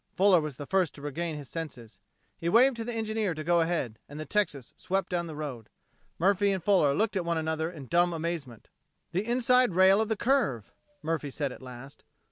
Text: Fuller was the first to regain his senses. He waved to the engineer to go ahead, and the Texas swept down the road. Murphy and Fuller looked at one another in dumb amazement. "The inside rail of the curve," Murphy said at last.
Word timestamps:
Fuller 0.15 0.41
was 0.41 0.57
the 0.57 0.65
first 0.65 0.95
to 0.95 1.01
regain 1.03 1.35
his 1.35 1.47
senses. 1.47 1.99
He 2.35 2.49
waved 2.49 2.75
to 2.77 2.83
the 2.83 2.91
engineer 2.95 3.35
to 3.35 3.43
go 3.43 3.61
ahead, 3.61 3.99
and 4.09 4.19
the 4.19 4.25
Texas 4.25 4.73
swept 4.75 5.09
down 5.09 5.27
the 5.27 5.35
road. 5.35 5.69
Murphy 6.17 6.51
and 6.51 6.63
Fuller 6.63 6.95
looked 6.95 7.15
at 7.15 7.23
one 7.23 7.37
another 7.37 7.69
in 7.69 7.85
dumb 7.85 8.11
amazement. 8.11 8.67
"The 9.11 9.23
inside 9.23 9.75
rail 9.75 10.01
of 10.01 10.07
the 10.07 10.17
curve," 10.17 10.71
Murphy 11.03 11.29
said 11.29 11.51
at 11.51 11.61
last. 11.61 12.03